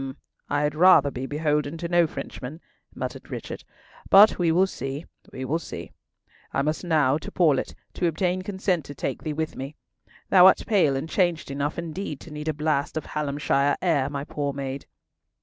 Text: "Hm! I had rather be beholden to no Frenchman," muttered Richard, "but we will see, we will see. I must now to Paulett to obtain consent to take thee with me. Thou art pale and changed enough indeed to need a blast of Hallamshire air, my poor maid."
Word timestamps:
"Hm! 0.01 0.17
I 0.49 0.63
had 0.63 0.73
rather 0.73 1.11
be 1.11 1.27
beholden 1.27 1.77
to 1.77 1.87
no 1.87 2.07
Frenchman," 2.07 2.59
muttered 2.95 3.29
Richard, 3.29 3.63
"but 4.09 4.39
we 4.39 4.51
will 4.51 4.65
see, 4.65 5.05
we 5.31 5.45
will 5.45 5.59
see. 5.59 5.91
I 6.51 6.63
must 6.63 6.83
now 6.83 7.19
to 7.19 7.29
Paulett 7.31 7.75
to 7.93 8.07
obtain 8.07 8.41
consent 8.41 8.83
to 8.85 8.95
take 8.95 9.21
thee 9.21 9.31
with 9.33 9.55
me. 9.55 9.75
Thou 10.31 10.47
art 10.47 10.63
pale 10.65 10.95
and 10.95 11.07
changed 11.07 11.51
enough 11.51 11.77
indeed 11.77 12.19
to 12.21 12.31
need 12.31 12.47
a 12.47 12.53
blast 12.55 12.97
of 12.97 13.05
Hallamshire 13.13 13.77
air, 13.79 14.09
my 14.09 14.23
poor 14.23 14.53
maid." 14.53 14.87